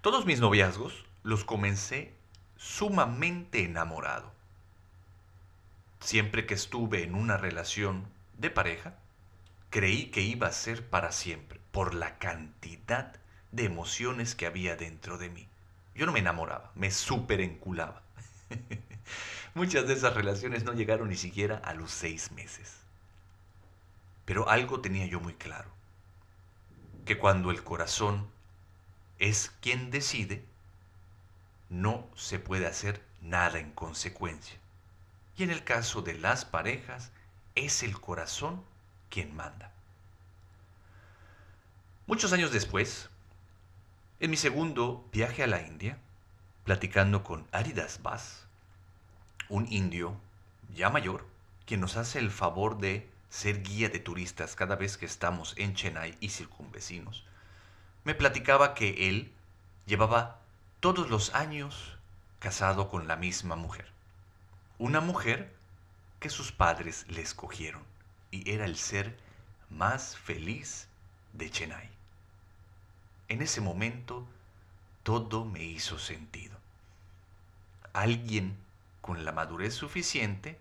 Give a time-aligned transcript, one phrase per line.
[0.00, 2.14] Todos mis noviazgos los comencé
[2.56, 4.32] sumamente enamorado.
[6.00, 8.06] Siempre que estuve en una relación
[8.38, 8.94] de pareja,
[9.68, 13.14] creí que iba a ser para siempre, por la cantidad
[13.52, 15.48] de emociones que había dentro de mí.
[15.94, 18.00] Yo no me enamoraba, me súper enculaba.
[19.54, 22.74] Muchas de esas relaciones no llegaron ni siquiera a los seis meses.
[24.24, 25.68] Pero algo tenía yo muy claro,
[27.04, 28.39] que cuando el corazón
[29.20, 30.44] es quien decide,
[31.68, 34.58] no se puede hacer nada en consecuencia.
[35.36, 37.12] Y en el caso de las parejas,
[37.54, 38.64] es el corazón
[39.10, 39.72] quien manda.
[42.06, 43.10] Muchos años después,
[44.20, 45.98] en mi segundo viaje a la India,
[46.64, 48.46] platicando con Aridas Bas,
[49.50, 50.16] un indio
[50.74, 51.26] ya mayor,
[51.66, 55.74] quien nos hace el favor de ser guía de turistas cada vez que estamos en
[55.74, 57.24] Chennai y circunvecinos,
[58.04, 59.32] me platicaba que él
[59.86, 60.38] llevaba
[60.80, 61.96] todos los años
[62.38, 63.86] casado con la misma mujer.
[64.78, 65.52] Una mujer
[66.20, 67.82] que sus padres le escogieron
[68.30, 69.18] y era el ser
[69.68, 70.88] más feliz
[71.32, 71.90] de Chennai.
[73.28, 74.26] En ese momento
[75.02, 76.56] todo me hizo sentido.
[77.92, 78.56] Alguien
[79.00, 80.58] con la madurez suficiente,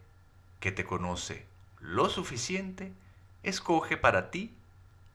[0.59, 1.45] que te conoce
[1.79, 2.91] lo suficiente,
[3.43, 4.53] escoge para ti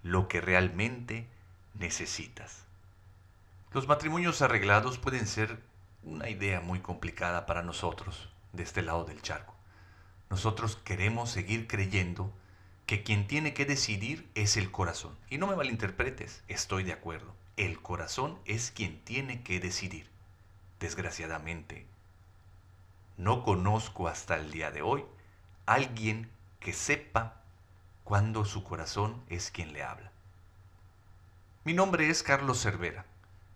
[0.02, 1.26] lo que realmente
[1.74, 2.64] necesitas.
[3.72, 5.58] Los matrimonios arreglados pueden ser
[6.04, 9.54] una idea muy complicada para nosotros de este lado del charco.
[10.30, 12.32] Nosotros queremos seguir creyendo
[12.86, 15.16] que quien tiene que decidir es el corazón.
[15.30, 17.34] Y no me malinterpretes, estoy de acuerdo.
[17.56, 20.08] El corazón es quien tiene que decidir.
[20.80, 21.86] Desgraciadamente,
[23.16, 25.04] no conozco hasta el día de hoy
[25.66, 26.30] alguien
[26.60, 27.40] que sepa
[28.02, 30.13] cuándo su corazón es quien le habla.
[31.66, 33.06] Mi nombre es Carlos Cervera.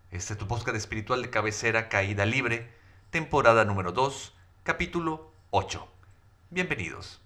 [0.09, 2.67] Este es tu podcast espiritual de cabecera Caída Libre,
[3.11, 5.87] temporada número 2, capítulo 8.
[6.49, 7.21] Bienvenidos.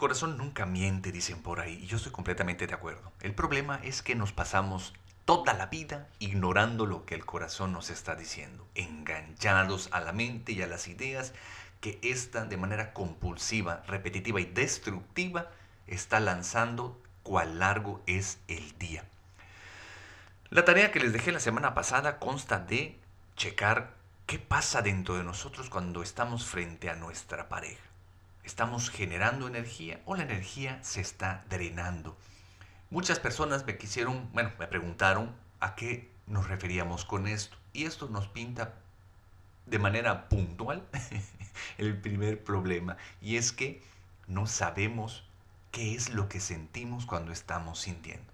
[0.00, 3.12] Corazón nunca miente, dicen por ahí, y yo estoy completamente de acuerdo.
[3.20, 4.94] El problema es que nos pasamos
[5.26, 10.52] toda la vida ignorando lo que el corazón nos está diciendo, enganchados a la mente
[10.52, 11.34] y a las ideas
[11.82, 15.50] que ésta de manera compulsiva, repetitiva y destructiva
[15.86, 19.04] está lanzando cuál largo es el día.
[20.48, 22.98] La tarea que les dejé la semana pasada consta de
[23.36, 23.92] checar
[24.24, 27.89] qué pasa dentro de nosotros cuando estamos frente a nuestra pareja.
[28.50, 32.18] ¿Estamos generando energía o la energía se está drenando?
[32.90, 37.56] Muchas personas me quisieron, bueno, me preguntaron a qué nos referíamos con esto.
[37.72, 38.74] Y esto nos pinta
[39.66, 40.84] de manera puntual
[41.78, 42.96] el primer problema.
[43.22, 43.84] Y es que
[44.26, 45.24] no sabemos
[45.70, 48.32] qué es lo que sentimos cuando estamos sintiendo.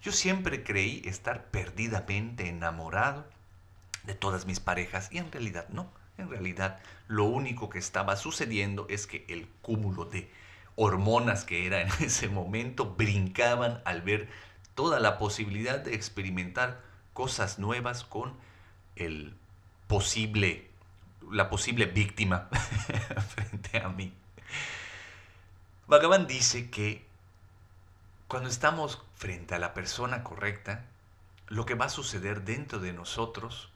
[0.00, 3.28] Yo siempre creí estar perdidamente enamorado
[4.04, 5.92] de todas mis parejas y en realidad no.
[6.18, 10.30] En realidad, lo único que estaba sucediendo es que el cúmulo de
[10.76, 14.28] hormonas que era en ese momento brincaban al ver
[14.74, 16.80] toda la posibilidad de experimentar
[17.14, 18.34] cosas nuevas con
[18.96, 19.34] el
[19.86, 20.68] posible,
[21.30, 22.48] la posible víctima
[23.34, 24.12] frente a mí.
[25.88, 27.04] Bhagavan dice que
[28.28, 30.84] cuando estamos frente a la persona correcta,
[31.48, 33.70] lo que va a suceder dentro de nosotros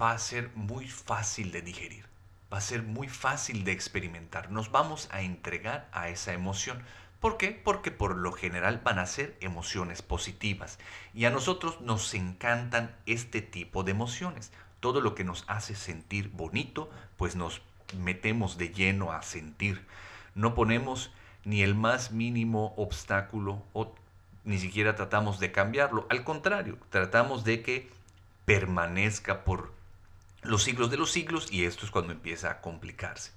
[0.00, 2.06] va a ser muy fácil de digerir,
[2.52, 4.50] va a ser muy fácil de experimentar.
[4.50, 6.82] Nos vamos a entregar a esa emoción.
[7.20, 7.50] ¿Por qué?
[7.50, 10.78] Porque por lo general van a ser emociones positivas.
[11.14, 14.52] Y a nosotros nos encantan este tipo de emociones.
[14.80, 17.62] Todo lo que nos hace sentir bonito, pues nos
[17.96, 19.86] metemos de lleno a sentir.
[20.34, 21.12] No ponemos
[21.44, 23.94] ni el más mínimo obstáculo o
[24.44, 26.06] ni siquiera tratamos de cambiarlo.
[26.10, 27.90] Al contrario, tratamos de que
[28.44, 29.75] permanezca por
[30.46, 33.32] los siglos de los siglos y esto es cuando empieza a complicarse.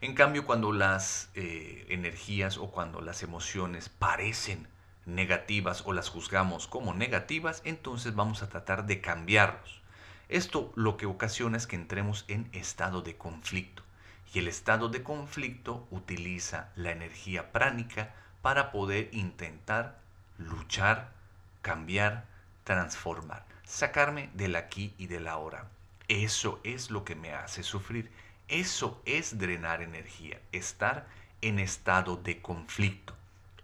[0.00, 4.68] En cambio, cuando las eh, energías o cuando las emociones parecen
[5.06, 9.80] negativas o las juzgamos como negativas, entonces vamos a tratar de cambiarlos.
[10.28, 13.82] Esto lo que ocasiona es que entremos en estado de conflicto.
[14.32, 19.98] Y el estado de conflicto utiliza la energía pránica para poder intentar
[20.36, 21.12] luchar,
[21.62, 22.26] cambiar,
[22.64, 25.66] transformar, sacarme del aquí y del ahora.
[26.08, 28.10] Eso es lo que me hace sufrir.
[28.48, 31.06] Eso es drenar energía, estar
[31.42, 33.14] en estado de conflicto.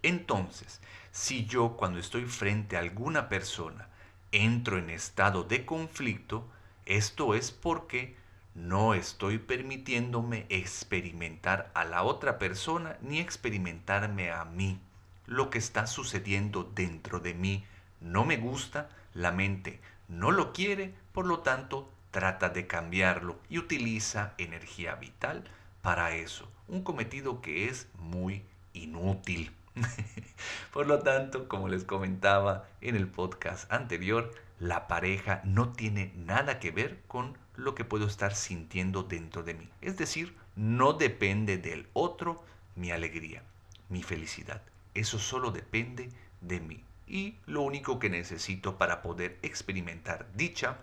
[0.03, 0.79] Entonces,
[1.11, 3.87] si yo cuando estoy frente a alguna persona
[4.31, 6.47] entro en estado de conflicto,
[6.85, 8.15] esto es porque
[8.53, 14.79] no estoy permitiéndome experimentar a la otra persona ni experimentarme a mí.
[15.25, 17.65] Lo que está sucediendo dentro de mí
[18.01, 23.57] no me gusta, la mente no lo quiere, por lo tanto trata de cambiarlo y
[23.57, 25.43] utiliza energía vital
[25.81, 26.49] para eso.
[26.69, 29.51] Un cometido que es muy inútil.
[30.71, 36.57] Por lo tanto, como les comentaba en el podcast anterior, la pareja no tiene nada
[36.61, 39.69] que ver con lo que puedo estar sintiendo dentro de mí.
[39.81, 42.45] Es decir, no depende del otro
[42.77, 43.43] mi alegría,
[43.89, 44.61] mi felicidad.
[44.93, 46.81] Eso solo depende de mí.
[47.07, 50.77] Y lo único que necesito para poder experimentar dicha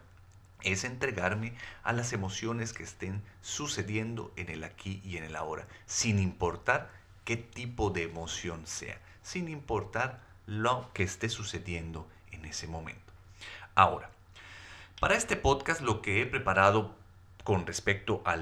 [0.64, 5.66] es entregarme a las emociones que estén sucediendo en el aquí y en el ahora,
[5.86, 6.90] sin importar
[7.24, 13.12] qué tipo de emoción sea, sin importar lo que esté sucediendo en ese momento.
[13.74, 14.10] Ahora,
[15.00, 16.94] para este podcast lo que he preparado
[17.44, 18.36] con respecto a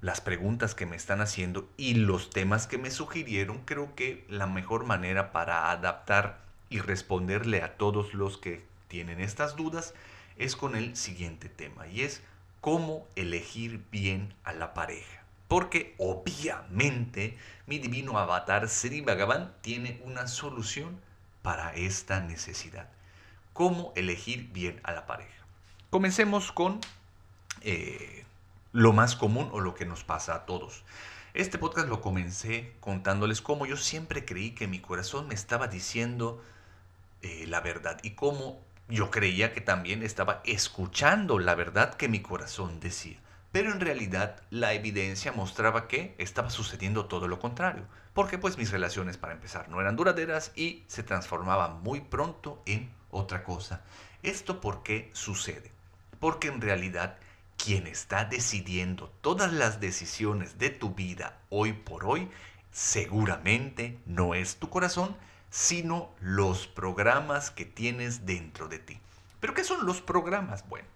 [0.00, 4.46] las preguntas que me están haciendo y los temas que me sugirieron, creo que la
[4.46, 9.94] mejor manera para adaptar y responderle a todos los que tienen estas dudas
[10.36, 12.22] es con el siguiente tema y es
[12.60, 15.24] cómo elegir bien a la pareja.
[15.48, 17.36] Porque obviamente
[17.66, 21.00] mi divino avatar Sri Bhagavan tiene una solución
[21.42, 22.88] para esta necesidad.
[23.52, 25.44] ¿Cómo elegir bien a la pareja?
[25.90, 26.80] Comencemos con
[27.62, 28.24] eh,
[28.72, 30.84] lo más común o lo que nos pasa a todos.
[31.34, 36.42] Este podcast lo comencé contándoles cómo yo siempre creí que mi corazón me estaba diciendo
[37.22, 38.60] eh, la verdad y cómo
[38.90, 43.18] yo creía que también estaba escuchando la verdad que mi corazón decía.
[43.52, 47.84] Pero en realidad la evidencia mostraba que estaba sucediendo todo lo contrario.
[48.12, 52.90] Porque pues mis relaciones para empezar no eran duraderas y se transformaban muy pronto en
[53.10, 53.82] otra cosa.
[54.22, 55.72] ¿Esto por qué sucede?
[56.18, 57.16] Porque en realidad
[57.56, 62.28] quien está decidiendo todas las decisiones de tu vida hoy por hoy
[62.70, 65.16] seguramente no es tu corazón,
[65.50, 69.00] sino los programas que tienes dentro de ti.
[69.40, 70.68] ¿Pero qué son los programas?
[70.68, 70.88] Bueno,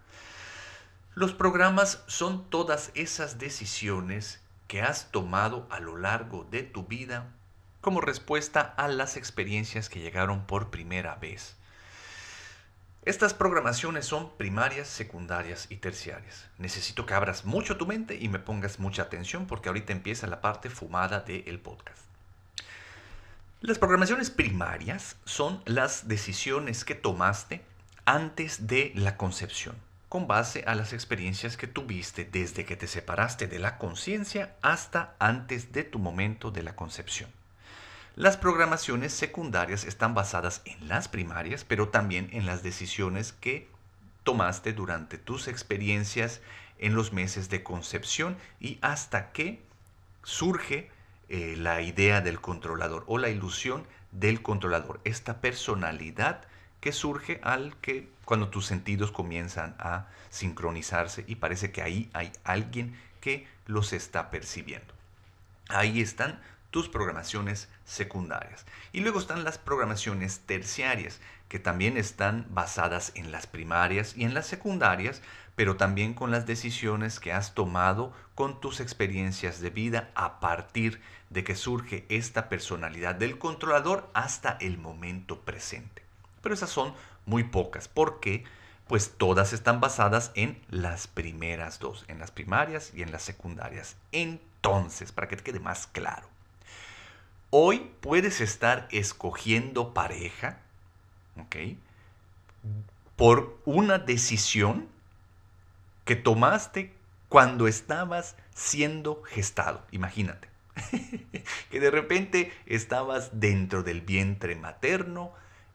[1.15, 7.33] los programas son todas esas decisiones que has tomado a lo largo de tu vida
[7.81, 11.57] como respuesta a las experiencias que llegaron por primera vez.
[13.03, 16.49] Estas programaciones son primarias, secundarias y terciarias.
[16.57, 20.41] Necesito que abras mucho tu mente y me pongas mucha atención porque ahorita empieza la
[20.41, 22.14] parte fumada del podcast.
[23.67, 27.63] Las programaciones primarias son las decisiones que tomaste
[28.05, 29.75] antes de la concepción,
[30.11, 35.15] con base a las experiencias que tuviste desde que te separaste de la conciencia hasta
[35.19, 37.31] antes de tu momento de la concepción.
[38.17, 43.71] Las programaciones secundarias están basadas en las primarias, pero también en las decisiones que
[44.25, 46.43] tomaste durante tus experiencias
[46.79, 49.63] en los meses de concepción y hasta que
[50.23, 50.91] surge
[51.37, 56.45] eh, la idea del controlador o la ilusión del controlador, esta personalidad
[56.81, 62.31] que surge al que cuando tus sentidos comienzan a sincronizarse y parece que ahí hay
[62.45, 64.95] alguien que los está percibiendo.
[65.71, 68.65] Ahí están tus programaciones secundarias.
[68.93, 74.35] Y luego están las programaciones terciarias, que también están basadas en las primarias y en
[74.35, 75.23] las secundarias,
[75.57, 81.01] pero también con las decisiones que has tomado con tus experiencias de vida a partir
[81.31, 86.03] de que surge esta personalidad del controlador hasta el momento presente.
[86.43, 86.95] Pero esas son
[87.27, 88.45] muy pocas, porque
[88.87, 93.97] pues todas están basadas en las primeras dos, en las primarias y en las secundarias.
[94.13, 96.29] Entonces, para que te quede más claro,
[97.51, 100.59] hoy puedes estar escogiendo pareja,
[101.39, 101.57] ¿ok?
[103.17, 104.89] Por una decisión
[106.05, 106.93] que tomaste
[107.29, 109.85] cuando estabas siendo gestado.
[109.91, 110.49] Imagínate.
[111.71, 115.33] que de repente estabas dentro del vientre materno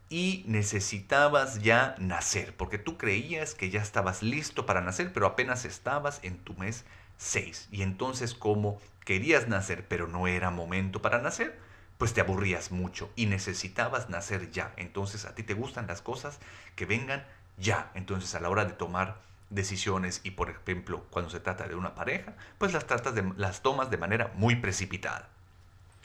[0.09, 5.65] y necesitabas ya nacer, porque tú creías que ya estabas listo para nacer, pero apenas
[5.65, 6.83] estabas en tu mes
[7.17, 7.69] 6.
[7.71, 11.59] Y entonces como querías nacer, pero no era momento para nacer,
[11.99, 14.73] pues te aburrías mucho y necesitabas nacer ya.
[14.77, 16.39] Entonces a ti te gustan las cosas
[16.77, 17.25] que vengan
[17.57, 17.91] ya.
[17.93, 21.95] Entonces a la hora de tomar decisiones y por ejemplo cuando se trata de una
[21.95, 25.27] pareja, pues las, tomas de manera muy precipitada.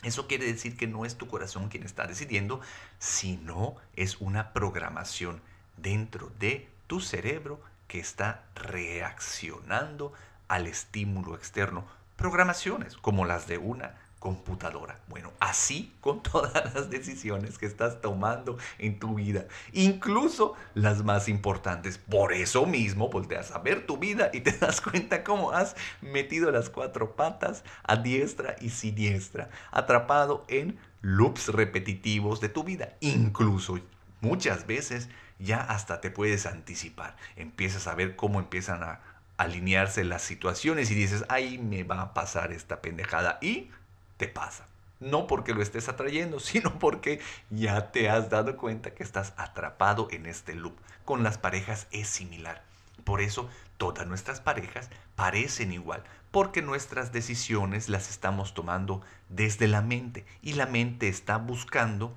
[0.03, 2.59] Eso quiere decir que no es tu corazón quien está decidiendo,
[2.99, 5.41] sino es una programación
[5.77, 10.11] dentro de tu cerebro que está reaccionando
[10.49, 11.85] al estímulo externo.
[12.17, 13.95] Programaciones como las de una
[14.25, 14.99] computadora.
[15.07, 21.29] Bueno, así con todas las decisiones que estás tomando en tu vida, incluso las más
[21.29, 21.99] importantes.
[21.99, 26.49] Por eso mismo volteas a ver tu vida y te das cuenta cómo has metido
[26.49, 32.93] las cuatro patas a diestra y siniestra, atrapado en loops repetitivos de tu vida.
[33.01, 33.79] Incluso
[34.21, 37.15] muchas veces ya hasta te puedes anticipar.
[37.35, 39.01] Empiezas a ver cómo empiezan a
[39.37, 43.37] alinearse las situaciones y dices, ahí me va a pasar esta pendejada.
[43.39, 43.69] Y
[44.17, 44.67] te pasa.
[44.99, 47.19] No porque lo estés atrayendo, sino porque
[47.49, 50.75] ya te has dado cuenta que estás atrapado en este loop.
[51.03, 52.63] Con las parejas es similar.
[53.03, 59.81] Por eso todas nuestras parejas parecen igual, porque nuestras decisiones las estamos tomando desde la
[59.81, 62.15] mente y la mente está buscando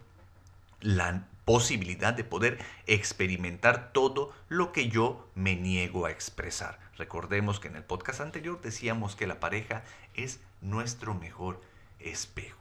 [0.80, 6.78] la posibilidad de poder experimentar todo lo que yo me niego a expresar.
[6.96, 9.82] Recordemos que en el podcast anterior decíamos que la pareja
[10.14, 11.60] es nuestro mejor
[12.00, 12.58] espejo.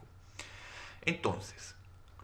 [1.05, 1.75] Entonces,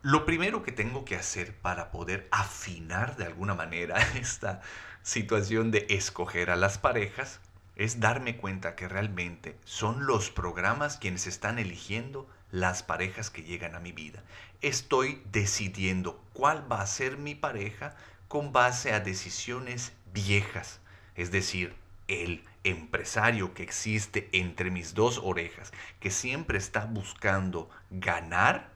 [0.01, 4.61] lo primero que tengo que hacer para poder afinar de alguna manera esta
[5.01, 7.39] situación de escoger a las parejas
[7.75, 13.75] es darme cuenta que realmente son los programas quienes están eligiendo las parejas que llegan
[13.75, 14.21] a mi vida.
[14.61, 17.95] Estoy decidiendo cuál va a ser mi pareja
[18.27, 20.79] con base a decisiones viejas,
[21.15, 21.75] es decir,
[22.07, 28.69] el empresario que existe entre mis dos orejas, que siempre está buscando ganar,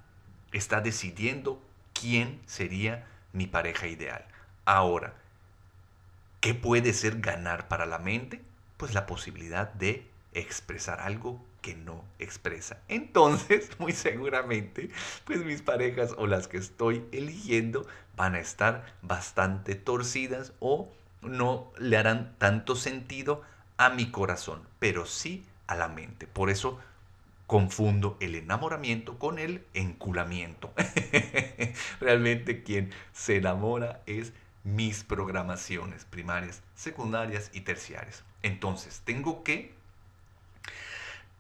[0.52, 1.62] está decidiendo
[1.94, 4.26] quién sería mi pareja ideal.
[4.66, 5.14] Ahora,
[6.42, 8.42] ¿qué puede ser ganar para la mente?
[8.78, 12.80] Pues la posibilidad de expresar algo que no expresa.
[12.88, 14.90] Entonces, muy seguramente,
[15.26, 20.92] pues mis parejas o las que estoy eligiendo van a estar bastante torcidas o
[21.22, 23.44] no le harán tanto sentido
[23.78, 26.28] a mi corazón, pero sí a la mente.
[26.28, 26.80] Por eso
[27.48, 30.74] confundo el enamoramiento con el enculamiento.
[32.00, 38.24] Realmente quien se enamora es mis programaciones primarias, secundarias y terciarias.
[38.44, 39.74] Entonces, tengo que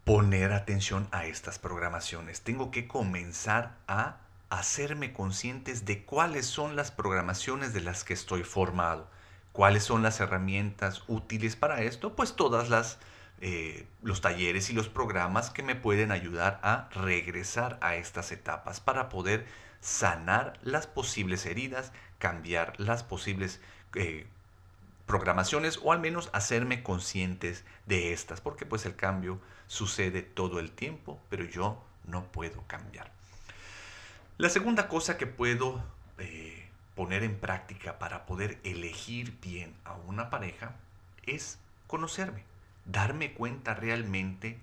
[0.05, 2.41] poner atención a estas programaciones.
[2.41, 4.17] Tengo que comenzar a
[4.49, 9.09] hacerme conscientes de cuáles son las programaciones de las que estoy formado.
[9.57, 12.15] ¿Cuáles son las herramientas útiles para esto?
[12.15, 12.99] Pues todas las
[13.41, 18.79] eh, los talleres y los programas que me pueden ayudar a regresar a estas etapas
[18.79, 19.47] para poder
[19.81, 23.59] sanar las posibles heridas, cambiar las posibles
[23.95, 24.27] eh,
[25.07, 30.69] programaciones o al menos hacerme conscientes de estas, porque pues el cambio sucede todo el
[30.69, 33.11] tiempo, pero yo no puedo cambiar.
[34.37, 35.83] La segunda cosa que puedo
[36.19, 36.66] eh,
[36.97, 40.75] poner en práctica para poder elegir bien a una pareja
[41.27, 42.43] es conocerme,
[42.85, 44.57] darme cuenta realmente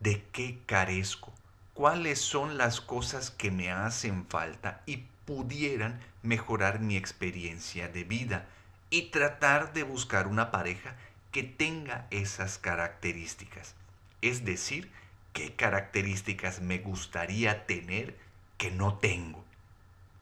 [0.00, 1.32] de qué carezco,
[1.74, 8.46] cuáles son las cosas que me hacen falta y pudieran mejorar mi experiencia de vida
[8.88, 10.96] y tratar de buscar una pareja
[11.30, 13.74] que tenga esas características.
[14.22, 14.90] Es decir,
[15.34, 18.16] qué características me gustaría tener
[18.56, 19.45] que no tengo.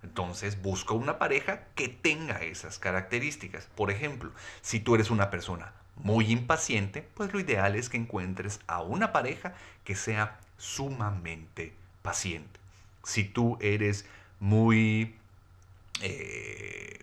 [0.05, 3.69] Entonces busco una pareja que tenga esas características.
[3.75, 4.31] Por ejemplo,
[4.61, 9.13] si tú eres una persona muy impaciente, pues lo ideal es que encuentres a una
[9.13, 12.61] pareja que sea sumamente paciente.
[13.03, 14.05] Si tú eres
[14.41, 15.17] muy
[16.03, 17.01] eh,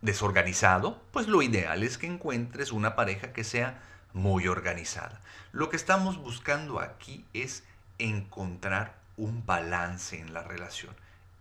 [0.00, 5.20] desorganizado, pues lo ideal es que encuentres una pareja que sea muy organizada.
[5.50, 7.64] Lo que estamos buscando aquí es
[7.98, 10.94] encontrar un balance en la relación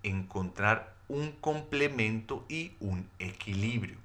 [0.03, 3.97] encontrar un complemento y un equilibrio.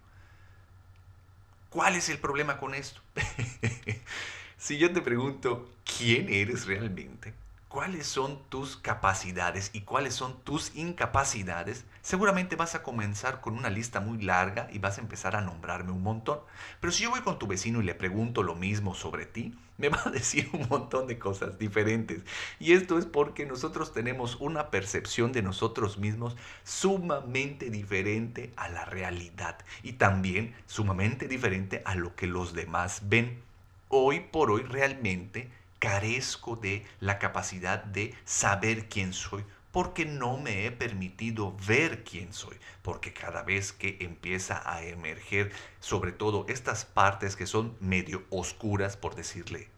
[1.71, 3.01] ¿Cuál es el problema con esto?
[4.59, 7.35] si yo te pregunto, ¿quién eres realmente?
[7.69, 13.71] Cuáles son tus capacidades y cuáles son tus incapacidades, seguramente vas a comenzar con una
[13.71, 16.41] lista muy larga y vas a empezar a nombrarme un montón.
[16.81, 19.91] Pero si yo voy con tu vecino y le pregunto lo mismo sobre ti, me
[19.91, 22.23] va a decir un montón de cosas diferentes.
[22.59, 28.87] Y esto es porque nosotros tenemos una percepción de nosotros mismos sumamente diferente a la
[28.87, 33.43] realidad y también sumamente diferente a lo que los demás ven.
[33.91, 40.67] Hoy por hoy realmente carezco de la capacidad de saber quién soy porque no me
[40.67, 46.85] he permitido ver quién soy, porque cada vez que empieza a emerger sobre todo estas
[46.85, 49.69] partes que son medio oscuras, por decirle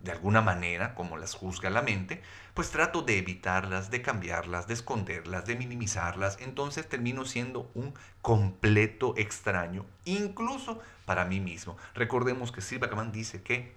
[0.00, 2.22] de alguna manera, como las juzga la mente,
[2.54, 6.38] pues trato de evitarlas, de cambiarlas, de esconderlas, de minimizarlas.
[6.40, 11.76] Entonces termino siendo un completo extraño, incluso para mí mismo.
[11.94, 13.72] Recordemos que Silva Kaman dice que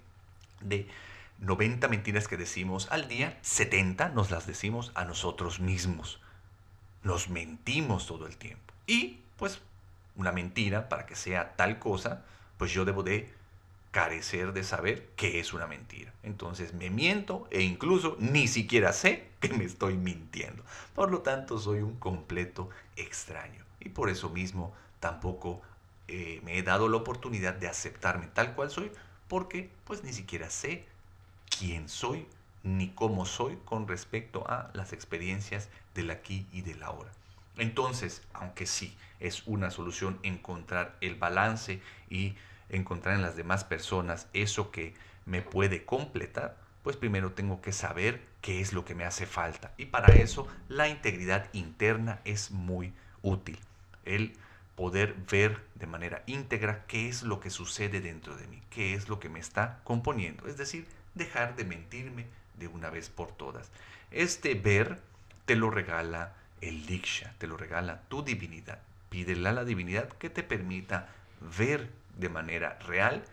[0.60, 0.86] de
[1.42, 6.20] 90 mentiras que decimos al día, 70 nos las decimos a nosotros mismos.
[7.02, 8.72] Nos mentimos todo el tiempo.
[8.86, 9.60] Y pues
[10.14, 12.24] una mentira, para que sea tal cosa,
[12.58, 13.28] pues yo debo de
[13.90, 16.12] carecer de saber qué es una mentira.
[16.22, 20.62] Entonces me miento e incluso ni siquiera sé que me estoy mintiendo.
[20.94, 23.64] Por lo tanto, soy un completo extraño.
[23.80, 25.60] Y por eso mismo tampoco
[26.06, 28.92] eh, me he dado la oportunidad de aceptarme tal cual soy,
[29.26, 30.86] porque pues ni siquiera sé
[31.62, 32.26] quién soy
[32.64, 37.12] ni cómo soy con respecto a las experiencias del aquí y del ahora.
[37.56, 42.34] Entonces, aunque sí es una solución encontrar el balance y
[42.68, 48.20] encontrar en las demás personas eso que me puede completar, pues primero tengo que saber
[48.40, 49.72] qué es lo que me hace falta.
[49.76, 52.92] Y para eso la integridad interna es muy
[53.22, 53.60] útil.
[54.04, 54.36] El
[54.74, 59.08] poder ver de manera íntegra qué es lo que sucede dentro de mí, qué es
[59.08, 60.48] lo que me está componiendo.
[60.48, 62.26] Es decir, dejar de mentirme
[62.58, 63.70] de una vez por todas.
[64.10, 65.00] Este ver
[65.46, 68.78] te lo regala el Diksha, te lo regala tu divinidad.
[69.10, 71.08] Pídele a la divinidad que te permita
[71.40, 73.24] ver de manera real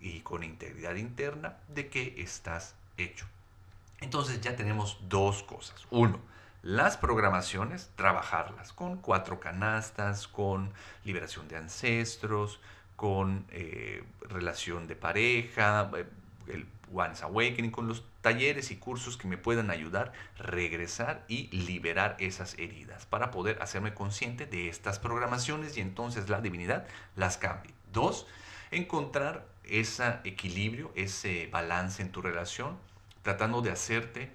[0.00, 3.26] y con integridad interna de qué estás hecho.
[4.00, 5.86] Entonces ya tenemos dos cosas.
[5.90, 6.20] Uno,
[6.62, 10.72] las programaciones, trabajarlas con cuatro canastas, con
[11.04, 12.60] liberación de ancestros,
[12.96, 16.06] con eh, relación de pareja, eh,
[16.48, 21.48] el One's Awakening, con los talleres y cursos que me puedan ayudar a regresar y
[21.56, 26.86] liberar esas heridas para poder hacerme consciente de estas programaciones y entonces la divinidad
[27.16, 27.72] las cambie.
[27.92, 28.26] Dos,
[28.70, 32.76] encontrar ese equilibrio, ese balance en tu relación,
[33.22, 34.30] tratando de hacerte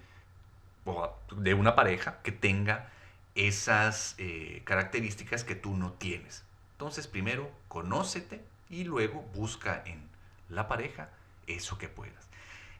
[1.35, 2.89] de una pareja que tenga
[3.35, 6.43] esas eh, características que tú no tienes.
[6.73, 10.01] Entonces, primero, conócete y luego busca en
[10.49, 11.09] la pareja
[11.47, 12.28] eso que puedas.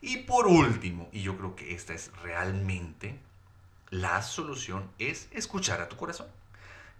[0.01, 3.19] Y por último, y yo creo que esta es realmente
[3.89, 6.27] la solución, es escuchar a tu corazón.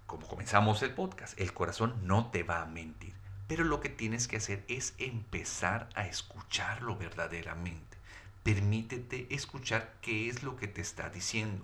[0.06, 3.14] Como comenzamos el podcast, el corazón no te va a mentir,
[3.48, 7.98] pero lo que tienes que hacer es empezar a escucharlo verdaderamente.
[8.44, 11.64] Permítete escuchar qué es lo que te está diciendo.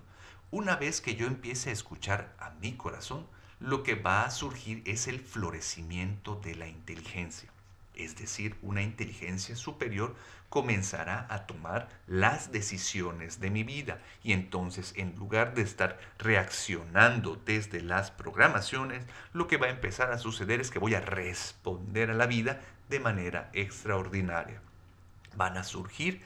[0.50, 3.26] Una vez que yo empiece a escuchar a mi corazón,
[3.60, 7.50] lo que va a surgir es el florecimiento de la inteligencia
[7.96, 10.14] es decir, una inteligencia superior,
[10.48, 13.98] comenzará a tomar las decisiones de mi vida.
[14.22, 20.12] Y entonces, en lugar de estar reaccionando desde las programaciones, lo que va a empezar
[20.12, 24.60] a suceder es que voy a responder a la vida de manera extraordinaria.
[25.34, 26.22] Van a surgir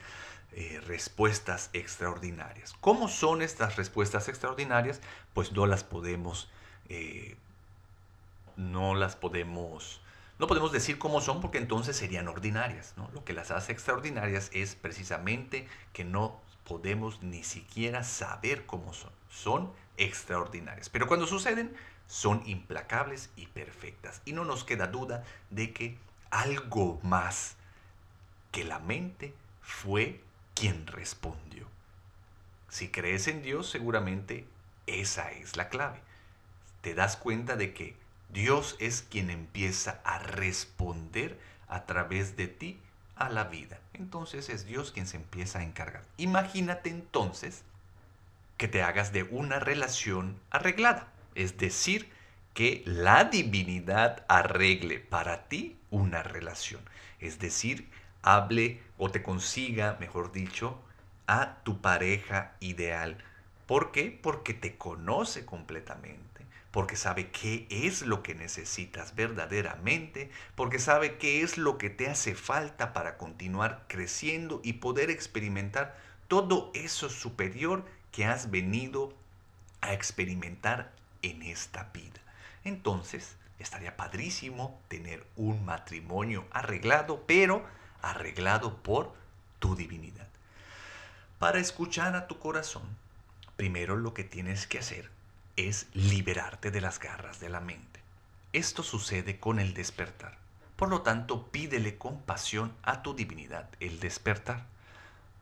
[0.53, 2.73] eh, respuestas extraordinarias.
[2.81, 5.01] ¿Cómo son estas respuestas extraordinarias?
[5.33, 6.49] Pues no las podemos,
[6.89, 7.37] eh,
[8.57, 10.01] no las podemos
[10.41, 12.95] no podemos decir cómo son porque entonces serían ordinarias.
[13.13, 19.11] Lo que las hace extraordinarias es precisamente que no podemos ni siquiera saber cómo son.
[19.29, 20.89] Son extraordinarias.
[20.89, 21.75] Pero cuando suceden,
[22.07, 24.23] son implacables y perfectas.
[24.25, 25.99] Y no nos queda duda de que
[26.31, 27.55] algo más
[28.51, 30.23] que la mente fue
[30.55, 31.67] quien respondió.
[32.67, 34.47] Si crees en Dios, seguramente
[34.87, 35.99] esa es la clave.
[36.81, 37.95] Te das cuenta de que
[38.33, 42.79] Dios es quien empieza a responder a través de ti
[43.15, 43.79] a la vida.
[43.93, 46.03] Entonces es Dios quien se empieza a encargar.
[46.15, 47.63] Imagínate entonces
[48.55, 51.07] que te hagas de una relación arreglada.
[51.35, 52.09] Es decir,
[52.53, 56.81] que la divinidad arregle para ti una relación.
[57.19, 57.89] Es decir,
[58.21, 60.79] hable o te consiga, mejor dicho,
[61.27, 63.17] a tu pareja ideal.
[63.67, 64.17] ¿Por qué?
[64.21, 66.30] Porque te conoce completamente
[66.71, 72.09] porque sabe qué es lo que necesitas verdaderamente, porque sabe qué es lo que te
[72.09, 75.97] hace falta para continuar creciendo y poder experimentar
[76.29, 79.13] todo eso superior que has venido
[79.81, 82.21] a experimentar en esta vida.
[82.63, 87.65] Entonces, estaría padrísimo tener un matrimonio arreglado, pero
[88.01, 89.13] arreglado por
[89.59, 90.27] tu divinidad.
[91.37, 92.83] Para escuchar a tu corazón,
[93.57, 95.09] primero lo que tienes que hacer
[95.55, 97.99] es liberarte de las garras de la mente.
[98.53, 100.37] Esto sucede con el despertar.
[100.75, 104.65] Por lo tanto, pídele compasión a tu divinidad, el despertar.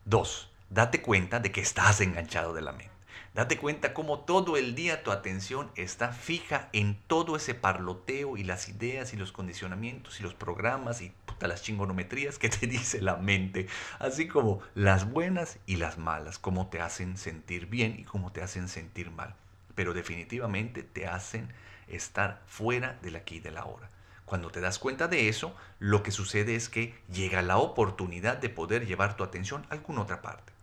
[0.05, 0.49] 2.
[0.69, 2.91] Date cuenta de que estás enganchado de la mente.
[3.33, 8.43] Date cuenta cómo todo el día tu atención está fija en todo ese parloteo y
[8.43, 11.13] las ideas y los condicionamientos y los programas y
[11.47, 13.67] las chingonometrías que te dice la mente,
[13.99, 18.41] así como las buenas y las malas, cómo te hacen sentir bien y cómo te
[18.41, 19.35] hacen sentir mal.
[19.79, 21.47] Pero definitivamente te hacen
[21.87, 23.89] estar fuera del aquí y de la hora.
[24.25, 28.49] Cuando te das cuenta de eso, lo que sucede es que llega la oportunidad de
[28.49, 30.59] poder llevar tu atención a alguna otra parte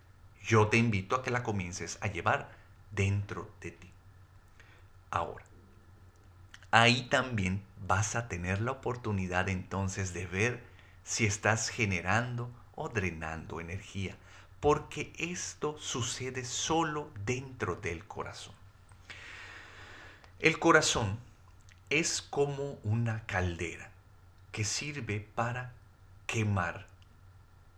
[0.46, 2.48] yo te invito a que la comiences a llevar
[2.92, 3.90] dentro de ti.
[5.10, 5.44] Ahora,
[6.70, 10.62] ahí también vas a tener la oportunidad entonces de ver
[11.02, 14.16] si estás generando o drenando energía,
[14.60, 18.54] porque esto sucede solo dentro del corazón.
[20.38, 21.18] El corazón
[21.88, 23.90] es como una caldera
[24.52, 25.72] que sirve para
[26.26, 26.86] quemar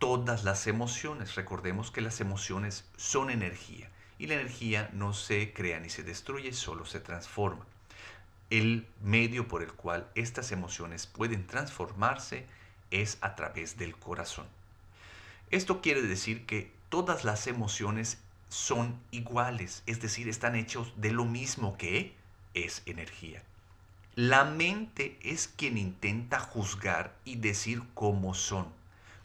[0.00, 1.36] todas las emociones.
[1.36, 6.52] Recordemos que las emociones son energía y la energía no se crea ni se destruye,
[6.52, 7.64] solo se transforma.
[8.50, 12.44] El medio por el cual estas emociones pueden transformarse
[12.90, 14.46] es a través del corazón.
[15.52, 18.18] Esto quiere decir que todas las emociones
[18.48, 22.17] son iguales, es decir, están hechos de lo mismo que
[22.64, 23.42] es energía.
[24.14, 28.78] La mente es quien intenta juzgar y decir cómo son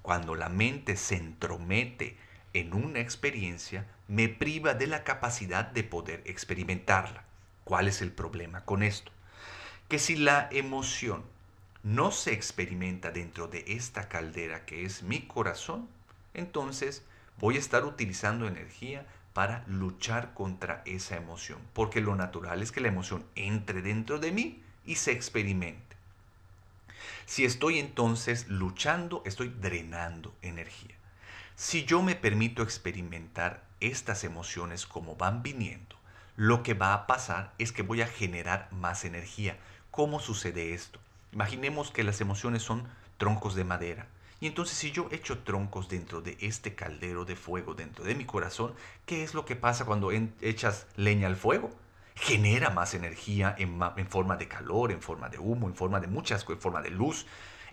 [0.04, 2.17] cuando la mente se entromete
[2.54, 7.24] en una experiencia, me priva de la capacidad de poder experimentarla.
[7.63, 9.12] ¿Cuál es el problema con esto?
[9.88, 11.24] Que si la emoción
[11.84, 15.88] no se experimenta dentro de esta caldera que es mi corazón,
[16.34, 17.04] entonces
[17.39, 22.82] voy a estar utilizando energía para luchar contra esa emoción, porque lo natural es que
[22.82, 25.96] la emoción entre dentro de mí y se experimente.
[27.26, 30.96] Si estoy entonces luchando, estoy drenando energía.
[31.56, 35.96] Si yo me permito experimentar estas emociones como van viniendo,
[36.36, 39.58] lo que va a pasar es que voy a generar más energía.
[39.91, 41.00] ¿Cómo sucede esto?
[41.32, 44.08] Imaginemos que las emociones son troncos de madera.
[44.43, 48.25] Y entonces si yo echo troncos dentro de este caldero de fuego, dentro de mi
[48.25, 48.73] corazón,
[49.06, 51.71] ¿qué es lo que pasa cuando echas leña al fuego?
[52.15, 53.79] genera más energía en,
[54.10, 57.25] forma de calor, en forma de humo, en forma de muchas, en forma de luz.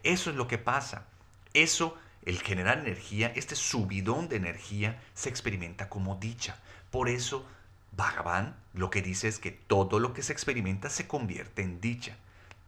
[0.05, 1.07] Eso es lo que pasa.
[1.55, 6.57] Eso, el generar energía, este subidón de energía, se experimenta como dicha.
[6.93, 7.45] Por eso,
[7.97, 12.17] Bhagavan lo que dice es que todo lo que se experimenta se convierte en dicha.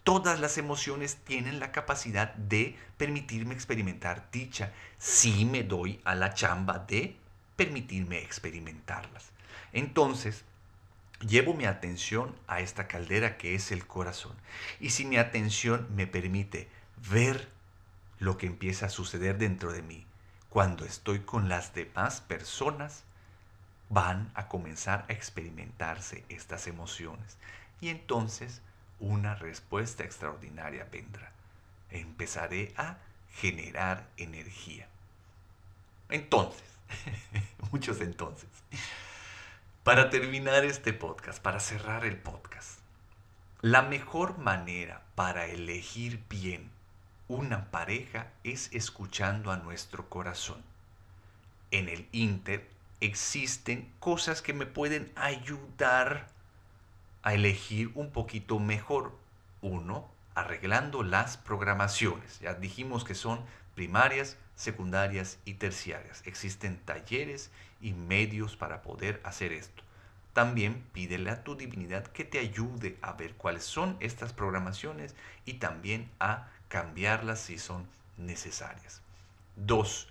[0.04, 6.34] Todas las emociones tienen la capacidad de permitirme experimentar dicha si me doy a la
[6.34, 7.16] chamba de
[7.56, 9.30] permitirme experimentarlas.
[9.72, 10.44] Entonces,
[11.20, 14.32] llevo mi atención a esta caldera que es el corazón.
[14.80, 16.68] Y si mi atención me permite
[17.10, 17.48] ver
[18.18, 20.06] lo que empieza a suceder dentro de mí
[20.48, 23.04] cuando estoy con las demás personas,
[23.88, 27.38] van a comenzar a experimentarse estas emociones.
[27.80, 28.60] Y entonces
[29.02, 31.32] una respuesta extraordinaria vendrá.
[31.90, 32.96] Empezaré a
[33.34, 34.86] generar energía.
[36.08, 36.62] Entonces,
[37.72, 38.48] muchos entonces.
[39.82, 42.78] Para terminar este podcast, para cerrar el podcast,
[43.60, 46.70] la mejor manera para elegir bien
[47.26, 50.62] una pareja es escuchando a nuestro corazón.
[51.70, 52.68] En el Inter
[53.00, 56.28] existen cosas que me pueden ayudar
[57.22, 59.16] a elegir un poquito mejor.
[59.61, 62.40] Uno, arreglando las programaciones.
[62.40, 66.22] Ya dijimos que son primarias, secundarias y terciarias.
[66.26, 69.82] Existen talleres y medios para poder hacer esto.
[70.32, 75.54] También pídele a tu divinidad que te ayude a ver cuáles son estas programaciones y
[75.54, 79.02] también a cambiarlas si son necesarias.
[79.56, 80.08] Dos,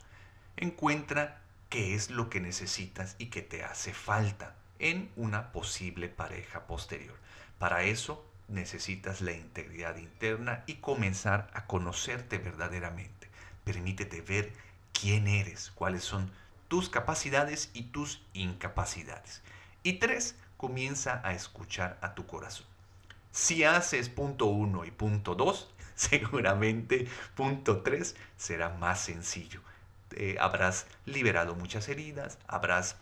[0.58, 6.68] encuentra qué es lo que necesitas y qué te hace falta en una posible pareja
[6.68, 7.16] posterior.
[7.60, 13.30] Para eso necesitas la integridad interna y comenzar a conocerte verdaderamente.
[13.64, 14.52] Permítete ver
[14.92, 16.32] quién eres, cuáles son
[16.68, 19.42] tus capacidades y tus incapacidades.
[19.84, 22.66] Y tres, comienza a escuchar a tu corazón.
[23.32, 29.62] Si haces punto uno y punto dos, seguramente punto tres será más sencillo.
[30.40, 32.98] habrás liberado muchas heridas, habrás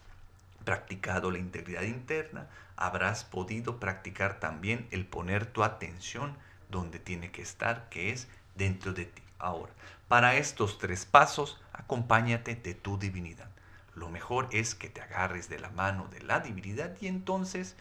[0.70, 2.46] practicado la integridad interna,
[2.78, 6.38] habrás podido practicar también el poner tu atención
[6.70, 9.24] donde tiene que estar, que es dentro de ti.
[9.40, 9.72] Ahora,
[10.08, 13.50] para estos tres pasos, acompáñate de tu divinidad.
[13.96, 17.76] Lo mejor es que te agarres de la mano de la divinidad y entonces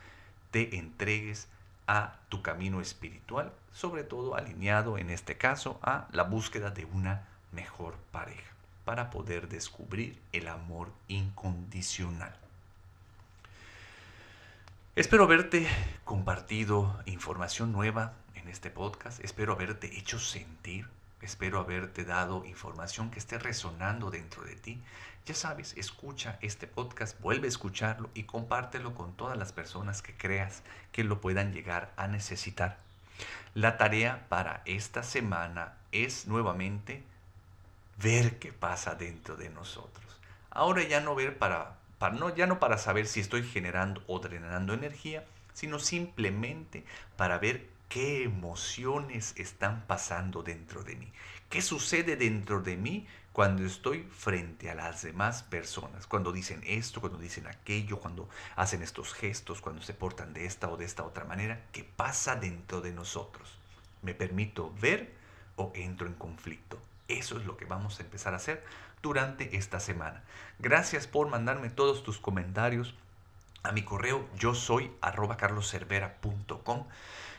[0.51, 1.47] te entregues
[1.87, 7.29] a tu camino espiritual, sobre todo alineado en este caso a la búsqueda de una
[7.53, 8.55] mejor pareja,
[8.87, 12.48] para poder descubrir el amor incondicional.
[14.99, 15.65] Espero haberte
[16.03, 19.23] compartido información nueva en este podcast.
[19.23, 20.89] Espero haberte hecho sentir.
[21.23, 24.83] Espero haberte dado información que esté resonando dentro de ti.
[25.25, 30.15] Ya sabes, escucha este podcast, vuelve a escucharlo y compártelo con todas las personas que
[30.15, 32.79] creas que lo puedan llegar a necesitar.
[33.55, 37.05] La tarea para esta semana es nuevamente
[38.03, 40.19] ver qué pasa dentro de nosotros.
[40.51, 44.19] Ahora ya no ver para, para no, ya no para saber si estoy generando o
[44.21, 46.85] drenando energía, sino simplemente
[47.17, 51.13] para ver qué emociones están pasando dentro de mí.
[51.49, 56.07] ¿Qué sucede dentro de mí cuando estoy frente a las demás personas?
[56.07, 60.69] Cuando dicen esto, cuando dicen aquello, cuando hacen estos gestos, cuando se portan de esta
[60.69, 61.65] o de esta otra manera.
[61.73, 63.59] ¿Qué pasa dentro de nosotros?
[64.03, 65.15] ¿Me permito ver
[65.57, 66.79] o entro en conflicto?
[67.09, 68.63] Eso es lo que vamos a empezar a hacer
[69.03, 70.23] durante esta semana.
[70.59, 72.95] Gracias por mandarme todos tus comentarios
[73.63, 76.87] a mi correo yo soy arroba carloservera.com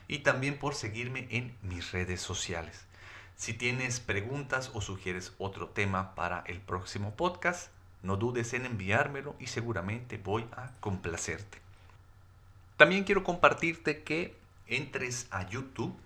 [0.08, 2.86] y también por seguirme en mis redes sociales.
[3.36, 7.72] Si tienes preguntas o sugieres otro tema para el próximo podcast,
[8.04, 11.60] no dudes en enviármelo y seguramente voy a complacerte.
[12.76, 14.36] También quiero compartirte que
[14.68, 15.98] entres a YouTube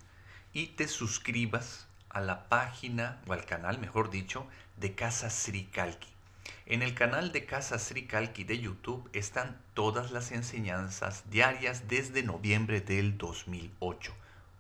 [0.53, 4.47] y te suscribas a la página o al canal, mejor dicho,
[4.77, 6.07] de Casa Sri Kalki.
[6.65, 12.23] En el canal de Casa Sri Kalki de YouTube están todas las enseñanzas diarias desde
[12.23, 14.13] noviembre del 2008.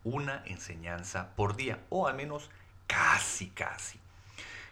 [0.03, 2.49] Una enseñanza por día, o al menos
[2.87, 3.99] casi, casi.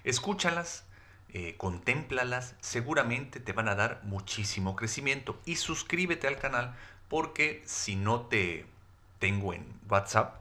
[0.03, 0.83] Escúchalas,
[1.29, 5.39] eh, contémplalas, seguramente te van a dar muchísimo crecimiento.
[5.45, 6.75] Y suscríbete al canal
[7.07, 8.65] porque si no te
[9.19, 10.40] tengo en WhatsApp,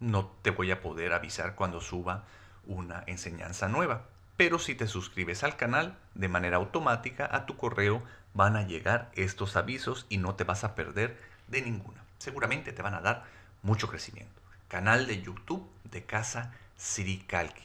[0.00, 2.24] no te voy a poder avisar cuando suba
[2.66, 4.06] una enseñanza nueva.
[4.36, 9.10] Pero si te suscribes al canal de manera automática, a tu correo van a llegar
[9.14, 12.02] estos avisos y no te vas a perder de ninguna.
[12.18, 13.24] Seguramente te van a dar
[13.62, 14.40] mucho crecimiento.
[14.68, 17.62] Canal de YouTube de Casa Sirikalki.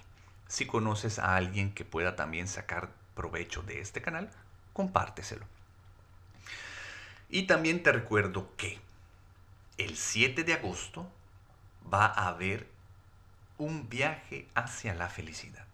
[0.47, 4.29] Si conoces a alguien que pueda también sacar provecho de este canal,
[4.73, 5.45] compárteselo.
[7.29, 8.79] Y también te recuerdo que
[9.77, 11.07] el 7 de agosto
[11.93, 12.67] va a haber
[13.57, 15.65] un viaje hacia la felicidad.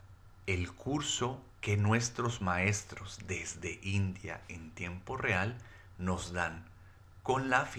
[0.47, 5.58] El curso que nuestros maestros desde India en tiempo real
[5.97, 6.65] nos dan
[7.24, 7.69] con la,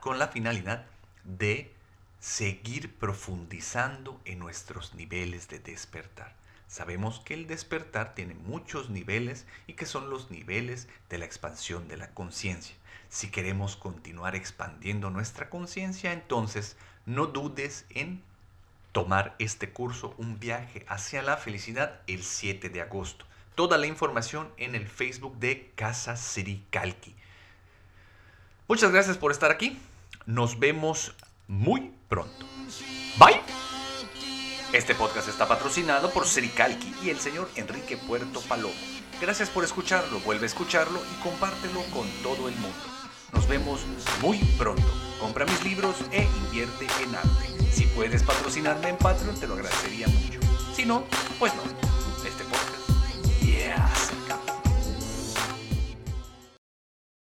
[0.00, 0.86] con la finalidad
[1.24, 1.72] de
[2.20, 6.34] seguir profundizando en nuestros niveles de despertar.
[6.66, 11.88] Sabemos que el despertar tiene muchos niveles y que son los niveles de la expansión
[11.88, 12.76] de la conciencia.
[13.08, 16.76] Si queremos continuar expandiendo nuestra conciencia, entonces
[17.08, 18.22] no dudes en
[18.92, 23.24] tomar este curso, un viaje hacia la felicidad, el 7 de agosto.
[23.54, 27.14] Toda la información en el Facebook de Casa Sri Kalki.
[28.68, 29.78] Muchas gracias por estar aquí.
[30.26, 31.14] Nos vemos
[31.48, 32.46] muy pronto.
[33.18, 33.40] Bye.
[34.74, 36.52] Este podcast está patrocinado por Sri
[37.02, 38.74] y el señor Enrique Puerto Palomo.
[39.18, 42.97] Gracias por escucharlo, vuelve a escucharlo y compártelo con todo el mundo.
[43.32, 43.80] Nos vemos
[44.22, 44.86] muy pronto.
[45.20, 47.72] Compra mis libros e invierte en arte.
[47.72, 50.40] Si puedes patrocinarme en Patreon, te lo agradecería mucho.
[50.74, 51.04] Si no,
[51.38, 51.87] pues no.